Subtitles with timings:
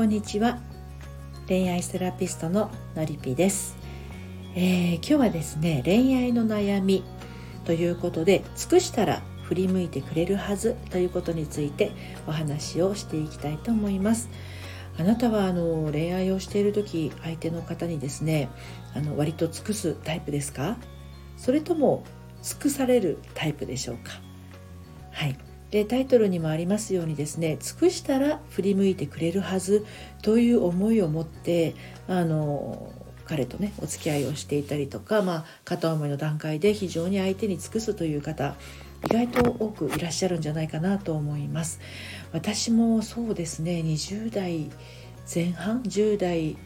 [0.00, 0.58] こんにちは。
[1.46, 3.76] 恋愛セラピストののりぴです、
[4.54, 7.04] えー、今日はですね恋愛の悩み
[7.66, 11.92] ということで尽くしたら振り向いてくれるはずということについて
[12.26, 14.30] お話をしていきたいと思います。
[14.98, 18.48] あなたはあの恋愛をしている時相手の方にですね
[18.94, 20.78] あの割と尽くすタイプですか？
[21.36, 22.04] それとも
[22.40, 24.12] 尽くされるタイプでしょうか？
[25.12, 25.36] はい。
[25.70, 29.86] でタイトルにもありますようにですね尽くしたら振り向いてくれるはず
[30.22, 31.74] という思いを持って
[32.08, 32.92] あの
[33.24, 38.56] 彼とねお付き合いをしていたりとか、まあ、片思いの段階で非常に相手に尽くすという方
[39.08, 41.80] 意外と多くいらっしゃるんじゃないかなと思います。
[42.32, 44.70] 私もそうですね20代
[45.32, 46.56] 前半10代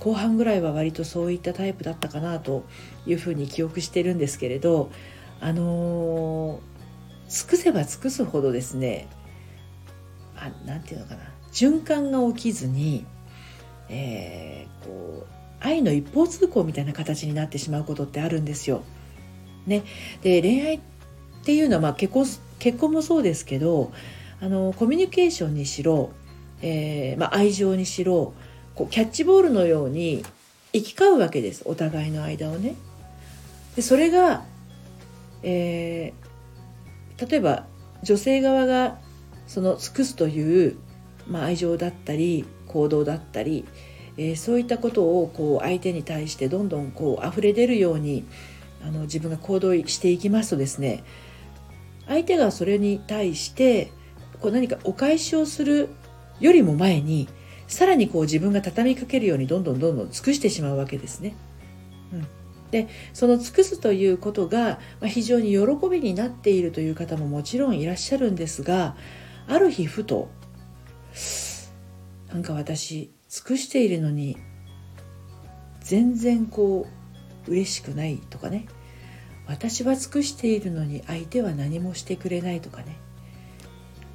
[0.00, 2.64] 後半ぐらいは割とそういったタイプだったかなと
[3.06, 4.90] いうふうに記憶してるんですけれど
[5.40, 6.79] あのー
[7.30, 9.08] 尽くせば尽くすほどですね
[10.36, 11.20] あなんていうのかな
[11.52, 13.06] 循環が起きずに、
[13.88, 18.82] えー、こう愛の一方通行みたいな形になってしまうことってあるんですよ。
[19.66, 19.84] ね、
[20.22, 20.80] で恋愛っ
[21.44, 22.26] ていうのは、まあ、結婚
[22.58, 23.92] 結婚もそうですけど
[24.40, 26.10] あのコミュニケーションにしろ、
[26.62, 28.32] えーまあ、愛情にしろ
[28.74, 30.24] こうキャッチボールのように
[30.72, 32.74] 行き交うわけですお互いの間をね。
[33.76, 34.44] でそれが、
[35.42, 36.19] えー、
[37.20, 37.66] 例えば
[38.02, 38.98] 女性側が
[39.46, 40.76] その尽くすという、
[41.26, 43.66] まあ、愛情だったり行動だったり、
[44.16, 48.24] えー、そういったことをこう相手に対してどんどんこう溢れ出るように
[48.82, 51.04] あの自分が行動していきますとですね
[52.06, 53.92] 相手がそれに対して
[54.40, 55.88] こう何かお返しをする
[56.40, 57.28] よりも前に
[57.68, 61.34] さらにこう自分が畳みかけるようにどんどんどんどん尽くしてしまうわけですね。
[62.12, 62.39] うん
[62.70, 68.96] でその尽くすということが、非常に喜びになっているという方ももちろんいらっしゃるんですが
[69.48, 70.30] ある日ふと
[72.32, 74.36] なんか私尽くしているのに
[75.80, 76.86] 全然こ
[77.46, 78.66] う嬉しくないとかね
[79.46, 82.96] 私は尽くしているのに相手は何もしてくれないとかね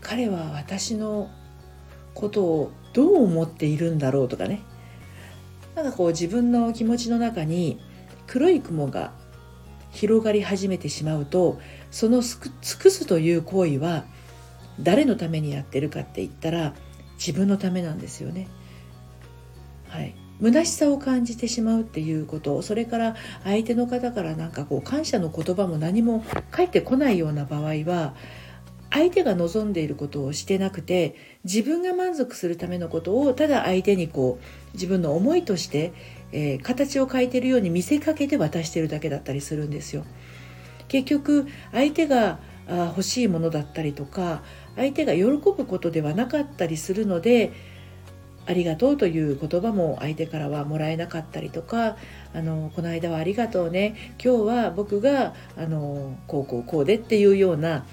[0.00, 1.30] 彼は私の
[2.14, 4.62] ことをどう思っているんだろうとかね
[5.76, 7.80] なんかこう自分の気持ちの中に
[8.30, 9.10] 黒い雲が
[9.90, 11.58] 広がり始めてしまうと
[11.90, 12.38] その尽
[12.78, 14.04] くすという行為は
[14.78, 16.72] 誰のためにやってるかって言ったら
[17.16, 18.46] 自分のためなんですよね。
[19.88, 28.14] はい、虚しさを感じてしまうっていうことそれから相手の方からなんかこう感謝の言葉も何も返ってこないような場合は
[28.90, 35.92] 相手が望んでいることをしてなくて自分が満足するためのことをただ相手にこう自分の思いとして
[36.32, 40.04] えー、形を変えてるように見せかけて渡してるだけだったりするんですよ。
[40.88, 44.42] 結局相手があ欲しいものだったりとか
[44.76, 47.52] 相手が喜ぶことではなかったりするので
[48.46, 51.96] ありがとうという言葉も相手からはもらえなかったりとか
[52.34, 57.84] あのこの間はありがとうね今日は僕があのこうこうこうでっていうような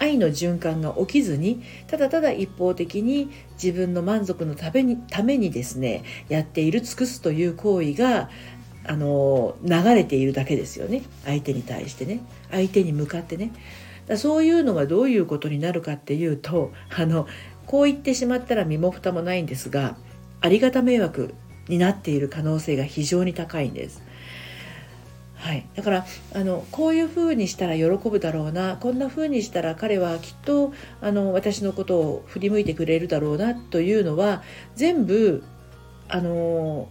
[0.00, 3.30] 愛の循環が起きずにただただ一方的に
[3.62, 8.30] 自分の満足のためにためにですねやっている尽くすという行為が
[8.86, 11.02] あの流れているだけですよね。
[11.24, 12.20] 相手に対してね。
[12.50, 13.52] 相手に向かってね。
[14.06, 17.28] だそういうのがどういうことになるかっていうとあの
[17.66, 19.96] こう言ってしまったら身も蓋もないんですが
[20.40, 21.34] ありがた迷惑
[21.68, 24.02] になっている可能性が非常に高いんです。
[25.40, 34.42] はい、だからあのこういうふうにしたら喜ぶだろうなこんなふうにしたら彼はきっとあの私のことを振り向いてくれるだろうなというのは
[34.76, 35.42] 全部
[36.08, 36.88] あの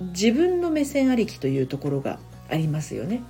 [0.00, 3.22] 自分の目線ありきというところがありますよね。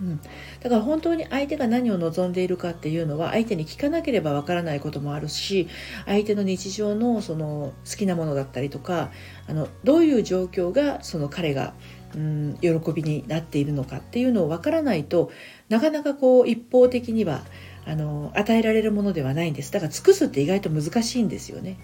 [0.00, 0.20] うん、
[0.60, 5.68] だから本当に相手が何を望んでいるかっていうのは相手に聞かなければわからないこともあるし
[6.06, 9.12] 相手の日常のその好きなものだったりとか
[9.48, 11.74] あのどういう状況がその彼が
[12.14, 15.30] うん喜びになっているのかっていうのを分からないと
[15.68, 17.42] なかなかこう一方的には
[17.86, 19.70] あの与えられるものではないんです。
[19.72, 21.78] だから尽くすって意外と難しいんですよね。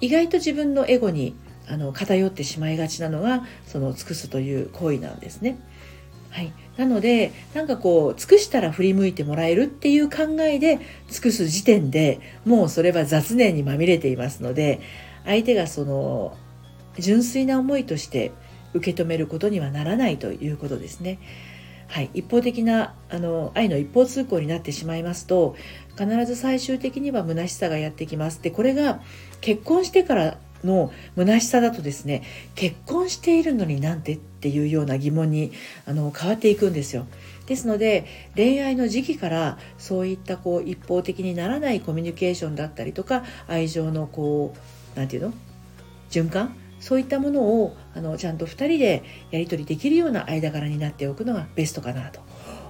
[0.00, 1.34] 意外と自分のエゴに
[1.68, 5.58] あの偏ってしまいがちなのがその尽くすという行為なんですね。
[6.36, 14.82] はい、なのでなんかこう尽くしたら振り向いてもらえるっていう考えで尽くす時点でもうそれは雑念にまみれていますので
[15.24, 16.36] 相手がその
[16.98, 18.32] 純粋な思いとして
[18.74, 21.18] 受け止めることにはならないということですね。
[21.88, 25.56] はい、一方的なあの愛の一方通行になってしまいますと
[25.96, 28.42] 必ず最終的には虚しさがやってきます。
[28.42, 29.00] でこれが
[29.40, 32.22] 結婚してからの虚しさだとですね
[32.54, 35.52] 結婚しているのになんてっていうような疑問に
[35.86, 37.06] あの変わっていくんですよ。
[37.46, 45.36] ですので恋愛の時期からそういったこう一方的にならないコミュニケーションだったりとか愛情のこう何て言うの？
[46.10, 46.56] 循環？
[46.80, 52.25] そういったものをあのちゃんと2人でやり取りできるような間柄になっておくのがベストかなと。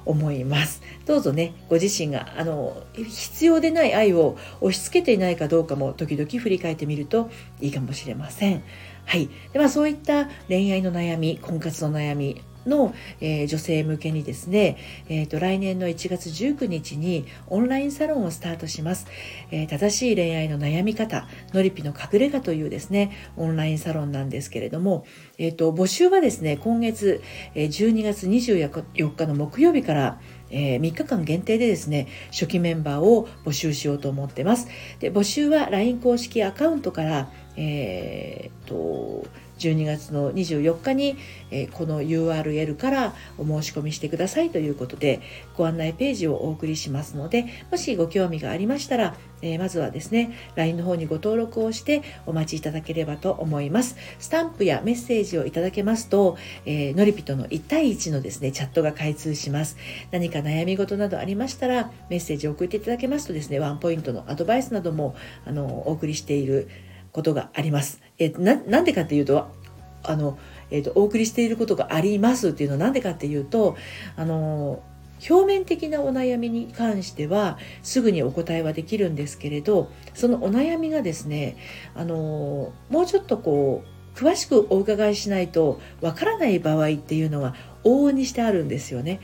[0.07, 0.83] 思います。
[1.05, 7.31] どうぞねご自身があの必要でない愛を押し付けていないかどうかも時々振り返ってみると
[7.61, 8.63] いいかもしれません。
[9.05, 9.29] はい。
[9.53, 14.77] ではそういった恋愛の悩み婚活の悩みの、えー、女性向けにですね、
[15.09, 19.07] えーと、来年の1月19日にオンラインサロンをスタートします、
[19.51, 25.05] えー、正しい恋愛の悩み方のりぴの隠れ家というですねオンラインサロンなんですけれども、
[25.39, 27.23] えーと、募集はですね今月、
[27.55, 30.21] 12月24日の木曜日から
[30.51, 34.69] えー、3日間限定でですね初期メンバーを募集しようと思ってます。
[35.01, 39.27] で募集は LINE 公式アカウントから、えーと
[39.59, 41.17] 12月の24日に、
[41.51, 45.21] えー、この URL からお申し込みしてくださいということで
[45.57, 53.97] ご案内ページをお送りしますのでもしご興味がありましたら、えー、まずはですね LINE の方にご登録をしてお待ちいただければと思います。
[54.19, 59.77] スタンプやメッセージをいただけますと、えー、のりぴとの1対1のですねチャットが開通します。
[60.11, 65.15] 何か悩み事などありましたらメッセージを送っていただけますとですねワンポイントのアドバイスなども
[65.47, 66.69] あのお送りしている
[67.17, 68.03] ことがあります。
[68.19, 69.49] えななんでかっていうと
[70.05, 70.39] あの、
[70.71, 73.77] えーと、お送りしていることがありますっていうのは何でかっていうと
[74.17, 74.83] あの
[75.27, 81.57] 表面的なお悩みに関してはすぐにお答えはできるんですけれどそのお悩みがですね
[81.95, 83.83] あのもうちょっとこ
[84.15, 89.21] う詳しくお伺いしないとわからない場合っていうのが往々にしてあるんですよね。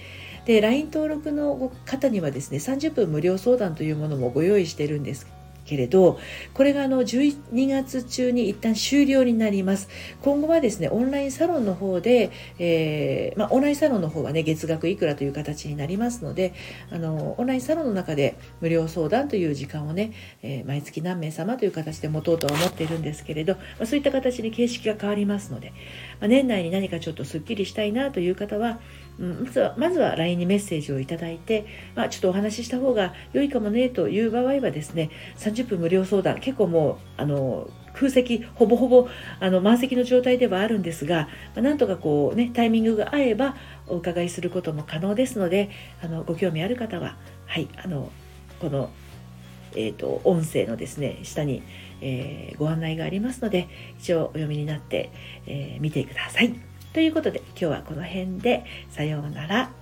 [0.46, 5.26] で LINE 登録の方にはですね30分無料相談というものもご用意してるんです
[5.64, 6.18] けれど
[6.54, 9.88] これがあの12月中に一旦終了になります。
[10.20, 16.54] 今後はですねオンラインサロンの方で、えー、まあ、オンラインサロンの方はね月額いくらという形になりますので
[16.90, 20.12] あのオンラインサロンの中で無料相談という時間をね、
[20.42, 25.72] えー、毎月何名様という形で持とうとは思っているんですけれど、まあ、そういった形に形式が変わりますので、
[26.20, 28.80] まあ、年内に何かちょっとすっきりしたいなという方は
[29.18, 35.10] うん、まずはまずは LINE にメッセージをいただいて、まあ、ちょっとお話しした方が良いかもねという場合はですね
[35.52, 39.08] 30分無料相談結構もうあの空席ほぼほぼ
[39.40, 43.56] あの満席の状態ではあるんですが、まあ、なんとかこうねタイミングが合えば
[43.86, 45.70] お伺いすることも可能ですので
[46.02, 47.16] あのご興味ある方は
[47.46, 48.10] はいあの
[48.60, 48.90] この
[49.74, 51.62] えーと、音声のですね下に、
[52.02, 53.68] えー、ご案内がありますので
[53.98, 55.10] 一応お読みになって、
[55.46, 56.54] えー、見てください。
[56.92, 59.81] ということで今日はこの辺でさようなら。